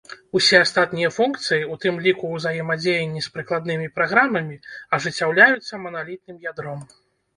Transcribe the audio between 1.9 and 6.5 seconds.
ліку узаемадзеянне з прыкладнымі праграмамі, ажыццяўляюцца маналітным